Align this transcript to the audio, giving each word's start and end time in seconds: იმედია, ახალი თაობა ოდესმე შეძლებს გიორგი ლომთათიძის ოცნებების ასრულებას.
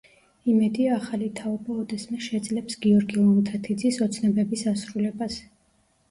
იმედია, 0.51 0.93
ახალი 0.93 1.25
თაობა 1.39 1.75
ოდესმე 1.81 2.17
შეძლებს 2.27 2.77
გიორგი 2.85 3.17
ლომთათიძის 3.25 3.99
ოცნებების 4.07 4.65
ასრულებას. 4.73 5.37